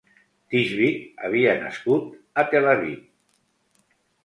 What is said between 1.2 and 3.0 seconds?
havia nascut a Tel Aviv.